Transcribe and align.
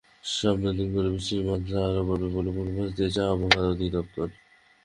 সামনের 0.31 0.73
দিনগুলোতে 0.77 1.11
বৃষ্টির 1.13 1.43
মাত্রা 1.49 1.77
আরও 1.87 2.01
বাড়বে 2.07 2.27
বলে 2.35 2.49
পূর্বাভাস 2.55 2.89
দিয়েছে 2.97 3.19
আবহাওয়া 3.25 3.71
অধিদপ্তর। 3.73 4.27